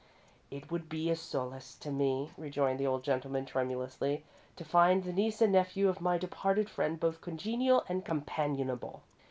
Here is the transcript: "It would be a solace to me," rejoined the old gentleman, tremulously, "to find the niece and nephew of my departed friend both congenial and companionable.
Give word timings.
"It 0.49 0.71
would 0.71 0.89
be 0.89 1.11
a 1.11 1.15
solace 1.15 1.75
to 1.75 1.91
me," 1.91 2.31
rejoined 2.35 2.79
the 2.79 2.87
old 2.87 3.03
gentleman, 3.03 3.45
tremulously, 3.45 4.23
"to 4.55 4.65
find 4.65 5.03
the 5.03 5.13
niece 5.13 5.43
and 5.43 5.53
nephew 5.53 5.89
of 5.89 6.01
my 6.01 6.17
departed 6.17 6.71
friend 6.71 6.99
both 6.99 7.21
congenial 7.21 7.85
and 7.87 8.03
companionable. 8.03 9.03